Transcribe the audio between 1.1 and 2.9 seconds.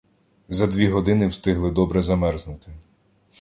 встигли добре замерзнути.